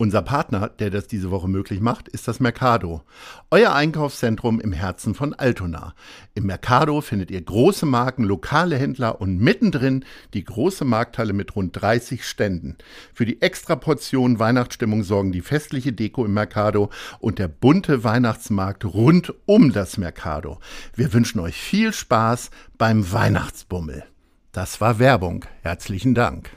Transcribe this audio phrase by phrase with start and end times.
[0.00, 3.02] Unser Partner, der das diese Woche möglich macht, ist das Mercado.
[3.50, 5.94] Euer Einkaufszentrum im Herzen von Altona.
[6.32, 11.78] Im Mercado findet ihr große Marken, lokale Händler und mittendrin die große Markthalle mit rund
[11.78, 12.78] 30 Ständen.
[13.12, 18.86] Für die extra Portion Weihnachtsstimmung sorgen die festliche Deko im Mercado und der bunte Weihnachtsmarkt
[18.86, 20.60] rund um das Mercado.
[20.94, 24.04] Wir wünschen euch viel Spaß beim Weihnachtsbummel.
[24.52, 25.44] Das war Werbung.
[25.60, 26.48] Herzlichen Dank.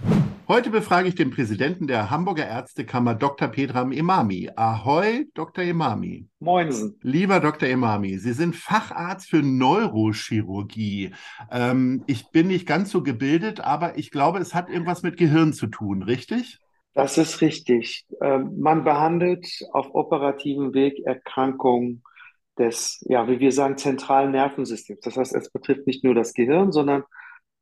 [0.45, 3.47] Heute befrage ich den Präsidenten der Hamburger Ärztekammer, Dr.
[3.47, 4.49] Pedram Imami.
[4.57, 5.63] Ahoi, Dr.
[5.63, 6.27] Imami.
[6.39, 6.99] Moinsen.
[7.02, 7.69] Lieber Dr.
[7.69, 11.11] Imami, Sie sind Facharzt für Neurochirurgie.
[11.49, 15.53] Ähm, ich bin nicht ganz so gebildet, aber ich glaube, es hat irgendwas mit Gehirn
[15.53, 16.59] zu tun, richtig?
[16.94, 18.05] Das ist richtig.
[18.21, 22.03] Ähm, man behandelt auf operativem Weg Erkrankungen
[22.59, 24.99] des, ja, wie wir sagen, zentralen Nervensystems.
[24.99, 27.03] Das heißt, es betrifft nicht nur das Gehirn, sondern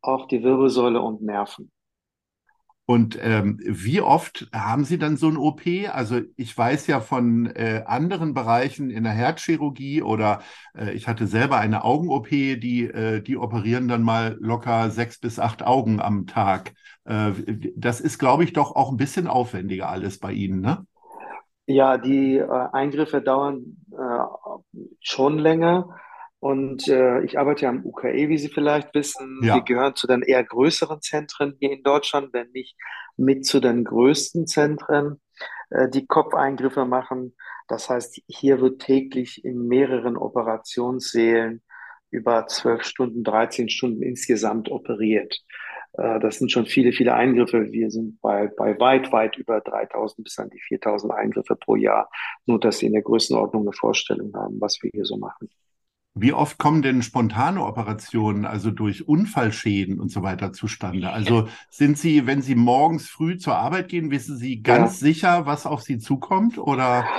[0.02, 1.72] auch die Wirbelsäule und Nerven.
[2.92, 5.61] Und ähm, wie oft haben Sie dann so ein OP?
[5.94, 10.42] Also ich weiß ja von äh, anderen Bereichen in der Herzchirurgie oder
[10.78, 15.39] äh, ich hatte selber eine Augen-OP, die, äh, die operieren dann mal locker sechs bis
[15.39, 16.73] acht Augen am Tag.
[17.06, 17.31] Äh,
[17.78, 20.86] das ist, glaube ich, doch auch ein bisschen aufwendiger alles bei Ihnen, ne?
[21.67, 25.95] Ja, die äh, Eingriffe dauern äh, schon länger.
[26.42, 29.42] Und äh, ich arbeite ja am UKE, wie Sie vielleicht wissen.
[29.44, 29.56] Ja.
[29.56, 32.75] Wir gehören zu den eher größeren Zentren hier in Deutschland, wenn nicht
[33.16, 35.22] mit zu den größten Zentren,
[35.69, 37.36] äh, die Kopfeingriffe machen.
[37.67, 41.62] Das heißt, hier wird täglich in mehreren Operationssälen
[42.09, 45.38] über zwölf Stunden, 13 Stunden insgesamt operiert.
[45.94, 47.72] Äh, das sind schon viele, viele Eingriffe.
[47.72, 52.09] Wir sind bei, bei weit, weit über 3000 bis an die 4000 Eingriffe pro Jahr.
[52.47, 55.47] Nur, dass Sie in der Größenordnung eine Vorstellung haben, was wir hier so machen.
[56.14, 61.10] Wie oft kommen denn spontane Operationen, also durch Unfallschäden und so weiter zustande?
[61.12, 65.00] Also sind Sie, wenn Sie morgens früh zur Arbeit gehen, wissen Sie ganz Ja.
[65.00, 66.58] sicher, was auf Sie zukommt?
[66.58, 67.14] Oder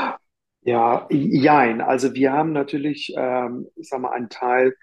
[0.65, 1.81] Ja, jein.
[1.81, 4.75] Also wir haben natürlich, ähm, ich sag mal, einen Teil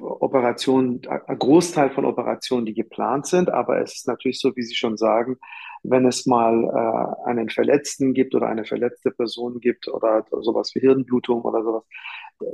[0.00, 4.76] Operationen, ein Großteil von Operationen, die geplant sind, aber es ist natürlich so, wie Sie
[4.76, 5.38] schon sagen,
[5.82, 6.64] wenn es mal
[7.26, 11.84] äh, einen Verletzten gibt oder eine verletzte Person gibt oder sowas wie Hirnblutung oder sowas,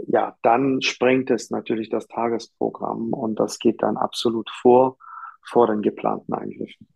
[0.07, 4.99] ja, dann sprengt es natürlich das Tagesprogramm und das geht dann absolut vor,
[5.45, 6.87] vor den geplanten Eingriffen.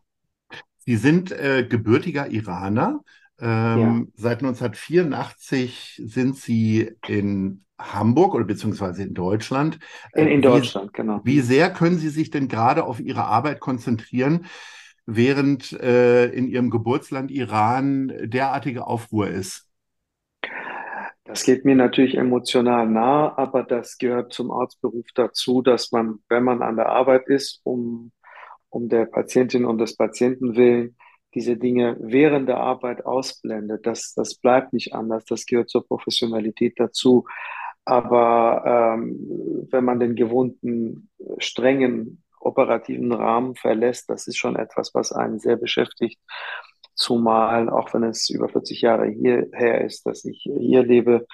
[0.79, 3.03] Sie sind äh, gebürtiger Iraner.
[3.41, 9.79] Ähm, Seit 1984 sind Sie in Hamburg oder beziehungsweise in Deutschland.
[10.15, 11.21] In, Äh, in wie- Deutschland, genau.
[11.25, 14.47] Wie sehr können Sie sich denn gerade auf Ihre Arbeit konzentrieren,
[15.07, 19.69] während äh, in Ihrem Geburtsland Iran derartige Aufruhr ist?
[21.25, 26.43] Das geht mir natürlich emotional nah, aber das gehört zum Arztberuf dazu, dass man, wenn
[26.43, 28.11] man an der Arbeit ist, um,
[28.71, 30.97] um der Patientin und des Patienten willen,
[31.35, 33.87] diese Dinge während der Arbeit ausblendet.
[33.87, 35.25] Das, das bleibt nicht anders.
[35.25, 37.25] Das gehört zur Professionalität dazu.
[37.85, 41.09] Aber ähm, wenn man den gewohnten,
[41.39, 46.21] strengen operativen Rahmen verlässt, das ist schon etwas, was einen sehr beschäftigt.
[46.95, 51.27] Zumal, auch wenn es über 40 Jahre hierher ist, dass ich hier lebe,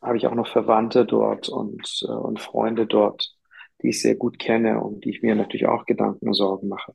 [0.00, 3.34] habe ich auch noch Verwandte dort und, äh, und Freunde dort,
[3.82, 6.92] die ich sehr gut kenne und die ich mir natürlich auch Gedanken und Sorgen mache.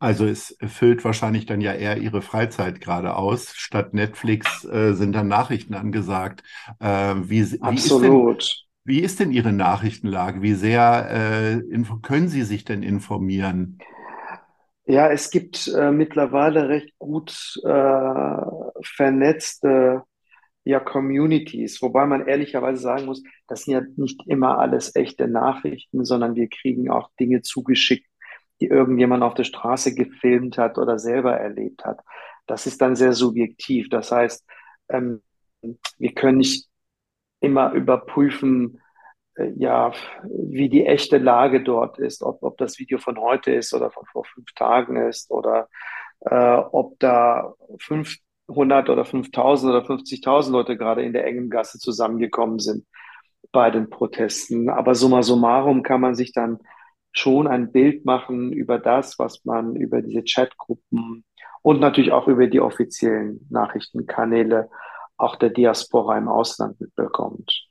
[0.00, 3.52] Also es füllt wahrscheinlich dann ja eher Ihre Freizeit gerade aus.
[3.54, 6.42] Statt Netflix äh, sind dann Nachrichten angesagt.
[6.80, 8.64] Äh, wie, wie ist denn, Absolut.
[8.84, 10.40] wie ist denn Ihre Nachrichtenlage?
[10.40, 13.78] Wie sehr äh, können Sie sich denn informieren?
[14.90, 18.42] Ja, es gibt äh, mittlerweile recht gut äh,
[18.82, 20.02] vernetzte
[20.64, 26.04] ja, Communities, wobei man ehrlicherweise sagen muss, das sind ja nicht immer alles echte Nachrichten,
[26.04, 28.08] sondern wir kriegen auch Dinge zugeschickt,
[28.60, 32.00] die irgendjemand auf der Straße gefilmt hat oder selber erlebt hat.
[32.48, 33.90] Das ist dann sehr subjektiv.
[33.90, 34.44] Das heißt,
[34.88, 35.22] ähm,
[35.98, 36.68] wir können nicht
[37.38, 38.80] immer überprüfen,
[39.56, 39.92] ja,
[40.24, 44.04] wie die echte Lage dort ist, ob, ob das Video von heute ist oder von
[44.06, 45.68] vor fünf Tagen ist oder
[46.20, 52.58] äh, ob da 500 oder 5000 oder 50.000 Leute gerade in der engen Gasse zusammengekommen
[52.58, 52.86] sind
[53.52, 54.68] bei den Protesten.
[54.68, 56.58] Aber summa summarum kann man sich dann
[57.12, 61.24] schon ein Bild machen über das, was man über diese Chatgruppen
[61.62, 64.68] und natürlich auch über die offiziellen Nachrichtenkanäle
[65.16, 67.69] auch der Diaspora im Ausland mitbekommt.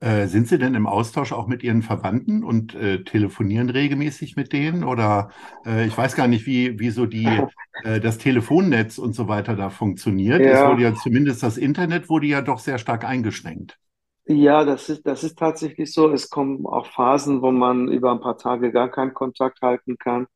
[0.00, 4.52] Äh, sind Sie denn im Austausch auch mit Ihren Verwandten und äh, telefonieren regelmäßig mit
[4.52, 4.82] denen?
[4.84, 5.30] Oder
[5.66, 7.48] äh, ich weiß gar nicht, wie, wie so die,
[7.82, 10.46] äh, das Telefonnetz und so weiter da funktioniert.
[10.46, 13.78] Es Ja, wurde ja zumindest das Internet wurde ja doch sehr stark eingeschränkt.
[14.26, 16.10] ja, das ist, das ist tatsächlich so.
[16.12, 20.26] Es kommen auch Phasen, wo man über ein paar Tage gar keinen Kontakt halten kann.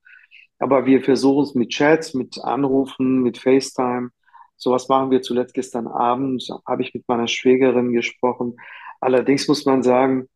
[0.58, 4.10] Aber wir versuchen es mit Chats, mit Anrufen, mit FaceTime.
[4.56, 8.56] Sowas machen wir zuletzt gestern Abend, habe ich mit meiner Schwägerin gesprochen.
[9.04, 10.30] Allerdings muss man sagen,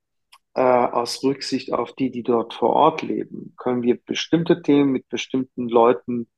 [0.52, 5.08] äh, aus Rücksicht auf die, die dort vor Ort leben, können wir bestimmte Themen mit
[5.08, 6.28] bestimmten Leuten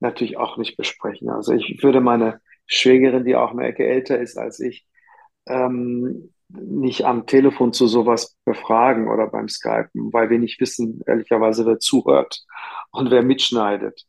[0.00, 1.28] natürlich auch nicht besprechen.
[1.28, 4.86] Also ich würde meine Schwägerin, die auch eine Ecke älter ist als ich,
[5.46, 11.66] ähm, nicht am Telefon zu sowas befragen oder beim Skypen, weil wir nicht wissen, ehrlicherweise,
[11.66, 12.46] wer zuhört
[12.92, 14.06] und wer mitschneidet.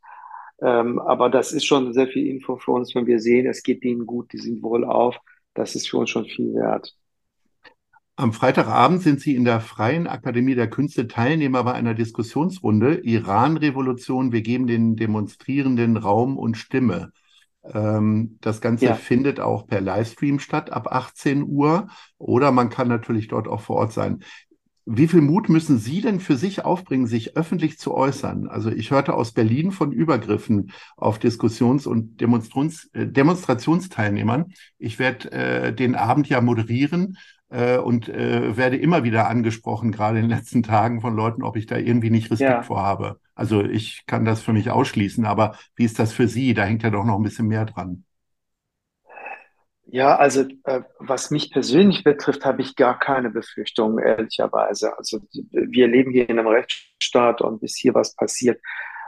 [0.62, 3.83] Ähm, aber das ist schon sehr viel Info für uns, wenn wir sehen, es geht
[3.83, 5.18] denen gut, die sind wohlauf.
[5.54, 6.95] Das ist für uns schon viel wert.
[8.18, 14.32] Am Freitagabend sind Sie in der Freien Akademie der Künste Teilnehmer bei einer Diskussionsrunde Iran-Revolution.
[14.32, 17.12] Wir geben den Demonstrierenden Raum und Stimme.
[17.66, 22.88] Ähm, das Ganze Ja, findet auch per Livestream statt ab 18 Uhr oder man kann
[22.88, 24.24] natürlich dort auch vor Ort sein.
[24.86, 28.48] Wie viel Mut müssen Sie denn für sich aufbringen, sich öffentlich zu äußern?
[28.48, 34.54] Also ich hörte aus Berlin von Übergriffen auf Diskussions- und Demonstrations äh, Demonstrationsteilnehmern.
[34.78, 37.18] Ich werde äh, den Abend ja moderieren
[37.50, 41.56] äh, und äh, werde immer wieder angesprochen, gerade in den letzten Tagen von Leuten, ob
[41.56, 42.62] ich da irgendwie nicht Respekt ja.
[42.64, 43.20] vor habe.
[43.36, 46.54] Also ich kann das für mich ausschließen, aber wie ist das für Sie?
[46.54, 48.04] Da hängt ja doch noch ein bisschen mehr dran.
[49.88, 54.98] Ja, also äh, was mich persönlich betrifft, habe ich gar keine Befürchtungen, ehrlicherweise.
[54.98, 55.20] Also
[55.52, 58.60] wir leben hier in einem Rechtsstaat und bis hier was passiert,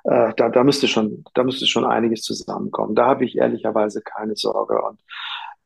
[0.03, 2.95] äh, da, da müsste schon, da müsste schon einiges zusammenkommen.
[2.95, 4.81] Da habe ich ehrlicherweise keine Sorge.
[4.81, 5.01] Und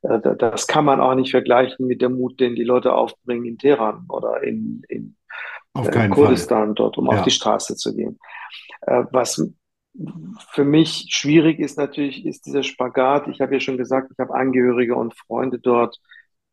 [0.01, 4.06] das kann man auch nicht vergleichen mit dem Mut, den die Leute aufbringen in Teheran
[4.09, 5.15] oder in, in
[5.75, 6.25] äh, keinen Fall.
[6.25, 7.36] Kurdistan dort, um auf die Ja.
[7.36, 8.19] Straße zu gehen.
[8.81, 9.48] Äh, was
[10.50, 13.27] für mich schwierig ist natürlich, ist dieser Spagat.
[13.27, 15.98] Ich habe ja schon gesagt, ich habe Angehörige und Freunde dort.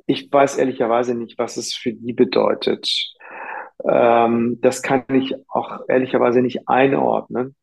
[0.07, 2.89] Ich weiß ehrlicherweise nicht, was es für die bedeutet.
[3.85, 7.55] Ähm, das kann ich auch ehrlicherweise nicht einordnen.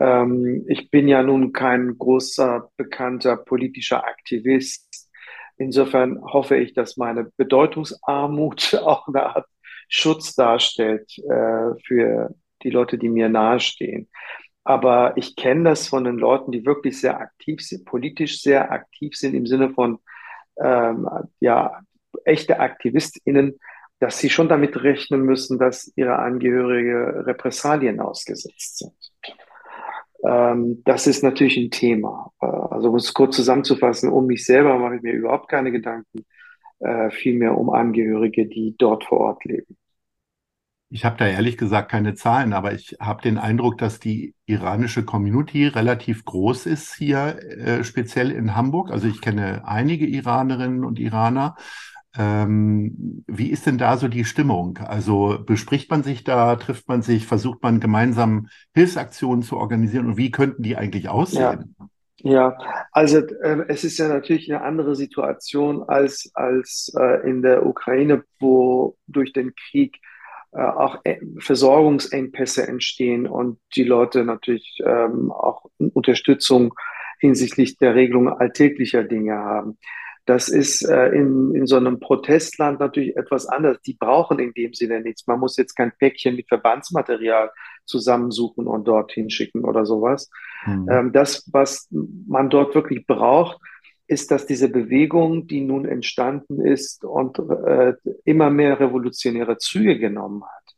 [0.00, 4.88] Ähm, ich bin ja nun kein großer, bekannter politischer Aktivist.
[5.56, 9.46] Insofern hoffe ich, dass meine Bedeutungsarmut auch eine Art
[9.88, 14.08] Schutz darstellt, äh, für die Leute, die mir nahestehen.
[14.64, 19.14] Aber ich kenne das von den Leuten, die wirklich sehr aktiv sind, politisch sehr aktiv
[19.14, 19.98] sind im Sinne von
[20.58, 21.06] ähm,
[21.40, 21.80] ja,
[22.24, 23.58] echte AktivistInnen,
[24.00, 29.03] dass sie schon damit rechnen müssen, dass ihre Angehörige Repressalien ausgesetzt sind.
[30.26, 32.32] Ähm, das ist natürlich ein Thema.
[32.40, 36.24] Äh, also um es kurz zusammenzufassen, um mich selber mache ich mir überhaupt keine Gedanken,
[36.80, 39.76] äh, vielmehr um Angehörige, die dort vor Ort leben.
[40.90, 45.04] Ich habe da ehrlich gesagt keine Zahlen, aber ich habe den Eindruck, dass die iranische
[45.04, 48.92] Community relativ groß ist hier, äh, speziell in Hamburg.
[48.92, 51.56] Also ich kenne einige Iranerinnen und Iraner.
[52.16, 54.78] Ähm, wie ist denn da so die Stimmung?
[54.78, 60.16] Also bespricht man sich da, trifft man sich, versucht man gemeinsam Hilfsaktionen zu organisieren und
[60.16, 61.76] wie könnten die eigentlich Ja, aussehen?
[62.18, 62.56] ja.
[62.92, 68.24] Also äh, es ist ja natürlich eine andere Situation als, als äh, in der Ukraine,
[68.40, 69.98] wo durch den Krieg
[70.52, 76.74] äh, auch äh, Versorgungsengpässe entstehen und die Leute natürlich ähm, auch Unterstützung
[77.20, 79.78] hinsichtlich der Regelung alltäglicher Dinge haben.
[80.26, 83.80] Das ist äh, in, in so einem Protestland natürlich etwas anders.
[83.82, 85.26] Die brauchen in dem Sinne nichts.
[85.26, 87.50] Man muss jetzt kein Päckchen mit Verbandsmaterial
[87.84, 90.30] zusammensuchen und dorthin schicken oder sowas.
[90.62, 90.88] Hm.
[90.90, 93.60] Ähm, das, was man dort wirklich braucht,
[94.06, 100.42] ist, dass diese Bewegung, die nun entstanden ist und äh, immer mehr revolutionäre Züge genommen
[100.44, 100.73] hat,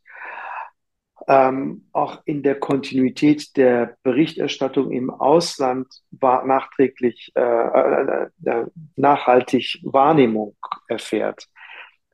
[1.27, 8.65] ähm, auch in der Kontinuität der Berichterstattung im Ausland war nachträglich äh, äh, äh,
[8.95, 10.55] nachhaltig Wahrnehmung
[10.87, 11.47] erfährt.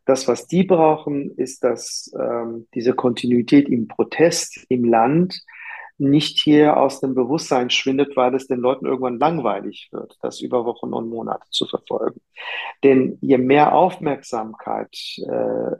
[0.05, 5.41] Das, was die brauchen, ist, dass ähm, diese Kontinuität im Protest im Land
[5.97, 10.65] nicht hier aus dem Bewusstsein schwindet, weil es den Leuten irgendwann langweilig wird, das über
[10.65, 12.19] Wochen und Monate zu verfolgen.
[12.83, 15.71] Denn je mehr Aufmerksamkeit äh,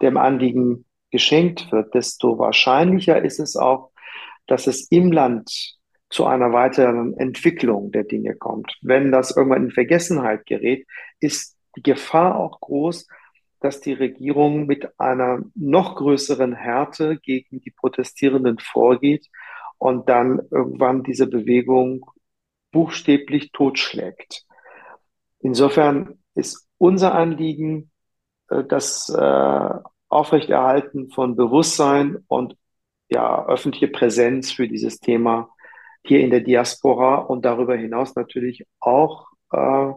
[0.00, 3.90] dem Anliegen geschenkt wird, desto wahrscheinlicher ist es auch,
[4.46, 5.78] dass es im Land
[6.10, 8.78] zu einer weiteren Entwicklung der Dinge kommt.
[8.80, 10.86] Wenn das irgendwann in Vergessenheit gerät,
[11.20, 13.06] ist die Gefahr auch groß,
[13.60, 19.28] dass die Regierung mit einer noch größeren Härte gegen die Protestierenden vorgeht
[19.78, 22.06] und dann irgendwann diese Bewegung
[22.70, 24.44] buchstäblich totschlägt.
[25.40, 27.90] Insofern ist unser Anliegen,
[28.48, 29.70] äh, das äh,
[30.08, 32.56] Aufrechterhalten von Bewusstsein und
[33.10, 35.50] ja, öffentliche Präsenz für dieses Thema
[36.04, 39.92] hier in der Diaspora und darüber hinaus natürlich auch äh,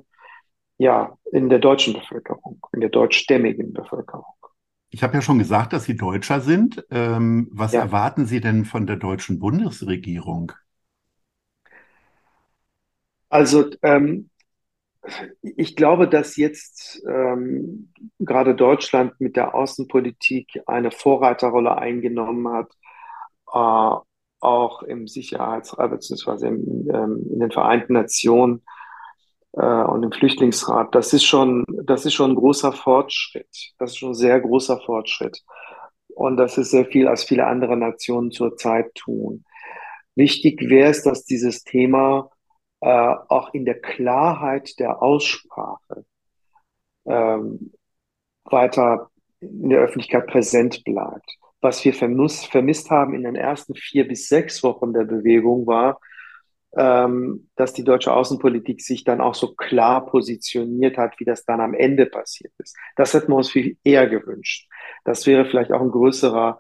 [0.78, 4.26] ja, in der deutschen Bevölkerung, in der deutschstämmigen Bevölkerung.
[4.90, 6.84] Ich habe ja schon gesagt, dass Sie Deutscher sind.
[6.90, 7.82] Ähm, was ja.
[7.82, 10.54] erwarten Sie denn von der deutschen Bundesregierung?
[13.30, 14.31] Also ähm,
[15.42, 22.72] ich glaube, dass jetzt ähm, gerade Deutschland mit der Außenpolitik eine Vorreiterrolle eingenommen hat,
[23.52, 23.96] äh,
[24.42, 26.48] auch im Sicherheitsrat bzw.
[26.48, 28.64] In, ähm, in den Vereinten Nationen
[29.54, 30.94] äh, und im Flüchtlingsrat.
[30.94, 33.74] Das ist schon, das ist schon ein großer Fortschritt.
[33.78, 35.42] Das ist schon ein sehr großer Fortschritt.
[36.16, 39.46] Und das ist sehr viel, als viele andere Nationen zurzeit tun.
[40.16, 42.30] Wichtig wäre es, dass dieses Thema
[42.82, 46.06] äh, auch in der Klarheit der Aussprache
[47.06, 47.72] ähm,
[48.46, 49.10] weiter
[49.40, 51.38] in der Öffentlichkeit präsent bleibt.
[51.62, 56.00] Was wir vermiss, vermisst haben in den ersten vier bis sechs Wochen der Bewegung war,
[56.76, 61.60] ähm, dass die deutsche Außenpolitik sich dann auch so klar positioniert hat, wie das dann
[61.60, 62.76] am Ende passiert ist.
[62.96, 64.70] Das hätten wir uns viel eher gewünscht.
[65.04, 66.60] Das wäre vielleicht auch ein größerer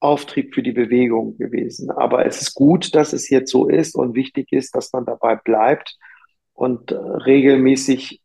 [0.00, 1.90] Auftrieb für die Bewegung gewesen.
[1.90, 5.36] Aber es ist gut, dass es jetzt so ist und wichtig ist, dass man dabei
[5.36, 5.96] bleibt
[6.54, 8.22] und äh, regelmäßig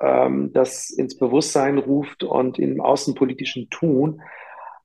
[0.00, 4.20] ähm, das ins Bewusstsein ruft und im außenpolitischen Tun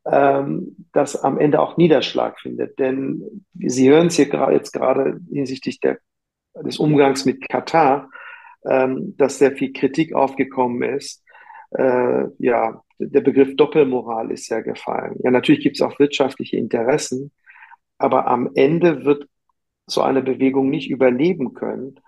[0.06, 2.80] ähm, das am Ende auch Niederschlag findet.
[2.80, 6.00] Denn Sie hören es hier jetzt gerade hinsichtlich der,
[6.56, 8.10] des Umgangs mit Katar,
[8.66, 11.24] ähm, dass sehr viel Kritik aufgekommen ist.
[11.72, 15.16] Äh, ja, der Begriff Doppelmoral ist ja gefallen.
[15.24, 17.32] Ja, natürlich gibt es auch wirtschaftliche Interessen,
[17.98, 19.28] aber am Ende wird
[19.88, 22.00] so eine Bewegung nicht überleben können,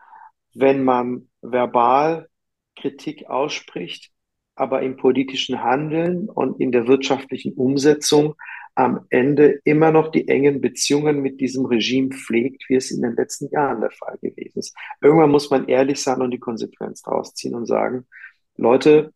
[0.53, 2.27] wenn man verbal
[2.75, 4.11] Kritik ausspricht,
[4.55, 8.35] aber im politischen Handeln und in der wirtschaftlichen Umsetzung
[8.75, 13.15] am Ende immer noch die engen Beziehungen mit diesem Regime pflegt, wie es in den
[13.15, 14.75] letzten Jahren der Fall gewesen ist.
[15.01, 18.05] Irgendwann muss man ehrlich sein und die Konsequenz daraus ziehen und sagen,
[18.57, 19.13] Leute,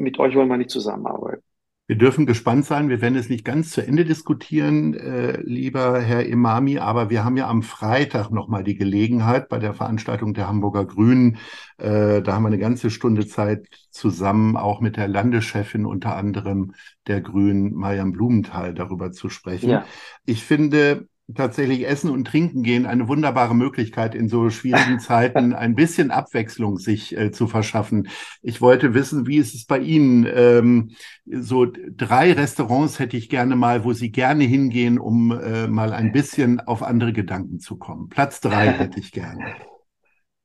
[0.00, 1.42] mit euch wollen wir nicht zusammenarbeiten.
[1.90, 2.88] Wir dürfen gespannt sein.
[2.88, 7.36] Wir werden es nicht ganz zu Ende diskutieren, äh, lieber Herr Imami, aber wir haben
[7.36, 11.38] ja am Freitag nochmal die Gelegenheit bei der Veranstaltung der Hamburger Grünen.
[11.78, 16.74] Äh, da haben wir eine ganze Stunde Zeit zusammen, auch mit der Landeschefin unter anderem
[17.08, 19.70] der Grünen, Mariam Blumenthal, darüber zu sprechen.
[19.70, 19.84] Ja.
[20.24, 25.74] Ich finde, tatsächlich Essen und Trinken gehen eine wunderbare Möglichkeit, in so schwierigen Zeiten ein
[25.74, 28.08] bisschen Abwechslung sich äh, zu verschaffen.
[28.42, 30.26] Ich wollte wissen, wie ist es bei Ihnen?
[30.32, 30.90] Ähm,
[31.26, 36.12] so drei Restaurants hätte ich gerne mal, wo Sie gerne hingehen, um äh, mal ein
[36.12, 38.08] bisschen auf andere Gedanken zu kommen.
[38.08, 39.54] Platz drei hätte ich gerne.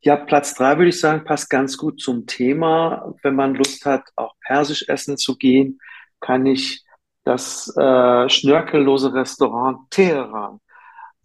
[0.02, 3.14] Ja, Platz drei würde ich sagen, passt ganz gut zum Thema.
[3.24, 5.80] Wenn man Lust hat, auch persisch essen zu gehen,
[6.20, 6.84] kann ich
[7.24, 10.60] das äh, schnörkellose Restaurant Teheran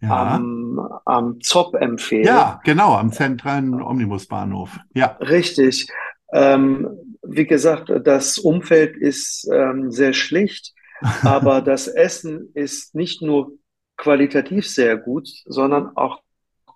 [0.01, 0.35] ja.
[0.35, 2.25] am, am ZOP empfehlen.
[2.25, 4.77] Ja, genau, am zentralen Omnibusbahnhof.
[4.93, 5.17] Ja.
[5.19, 5.87] Richtig.
[6.33, 6.89] Ähm,
[7.23, 10.73] wie gesagt, das Umfeld ist ähm, sehr schlicht,
[11.23, 13.53] aber das Essen ist nicht nur
[13.97, 16.21] qualitativ sehr gut, sondern auch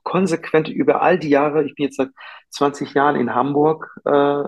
[0.03, 2.12] konsequent über all die Jahre, ich bin jetzt seit
[2.51, 4.44] 20 Jahren in Hamburg äh,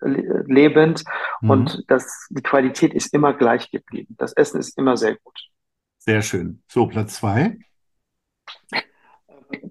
[0.00, 1.04] lebend
[1.40, 1.50] mhm.
[1.50, 4.14] und das, die Qualität ist immer gleich geblieben.
[4.18, 5.40] Das Essen ist immer sehr gut.
[6.00, 6.62] Sehr schön.
[6.66, 7.58] So, Platz zwei.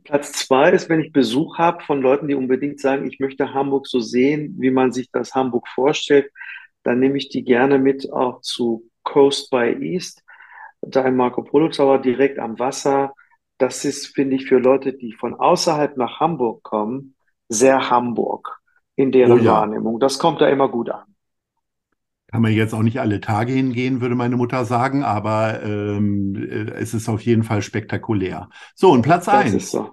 [0.03, 3.87] Platz zwei ist, wenn ich Besuch habe von Leuten, die unbedingt sagen, ich möchte Hamburg
[3.87, 6.31] so sehen, wie man sich das Hamburg vorstellt,
[6.83, 10.23] dann nehme ich die gerne mit auch zu Coast by East,
[10.81, 13.13] da im Marco Polo Tower direkt am Wasser.
[13.57, 17.15] Das ist, finde ich, für Leute, die von außerhalb nach Hamburg kommen,
[17.49, 18.59] sehr Hamburg
[18.95, 19.53] in deren oh ja.
[19.53, 19.99] Wahrnehmung.
[19.99, 21.15] Das kommt da immer gut an.
[22.31, 26.71] Kann man jetzt auch nicht alle Tage hingehen, würde meine Mutter sagen, aber ähm, äh,
[26.73, 28.49] es ist auf jeden Fall spektakulär.
[28.75, 29.71] So, und Platz das eins.
[29.71, 29.89] So.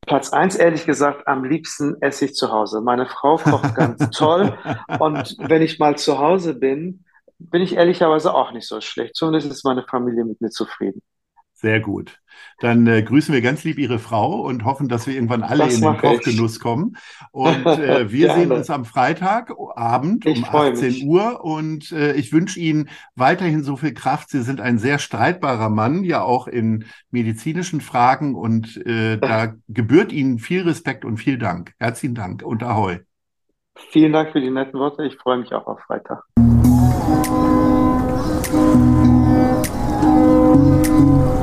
[0.00, 2.80] Platz eins, ehrlich gesagt, am liebsten esse ich zu Hause.
[2.80, 4.58] Meine Frau kocht ganz toll.
[4.98, 7.04] Und wenn ich mal zu Hause bin,
[7.38, 9.14] bin ich ehrlicherweise auch nicht so schlecht.
[9.14, 11.02] Zumindest ist meine Familie mit mir zufrieden.
[11.60, 12.20] Sehr gut.
[12.60, 15.74] Dann äh, grüßen wir ganz lieb Ihre Frau und hoffen, dass wir irgendwann alle das
[15.74, 16.96] in den Kochgenuss kommen.
[17.32, 21.04] Und äh, wir sehen uns am Freitagabend um 18 mich.
[21.04, 21.44] Uhr.
[21.44, 24.30] Und äh, ich wünsche Ihnen weiterhin so viel Kraft.
[24.30, 28.36] Sie sind ein sehr streitbarer Mann, ja auch in medizinischen Fragen.
[28.36, 31.72] Und äh, da gebührt Ihnen viel Respekt und viel Dank.
[31.80, 33.00] Herzlichen Dank und Ahoi.
[33.90, 35.04] Vielen Dank für die netten Worte.
[35.04, 36.22] Ich freue mich auch auf Freitag.